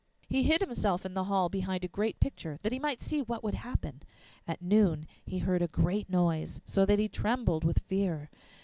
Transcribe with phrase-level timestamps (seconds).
[0.27, 3.43] He hid himself in the hall behind a great picture, that he might see what
[3.43, 4.01] would happen.
[4.47, 8.31] At noon he heard a great noise, so that he trembled with fear.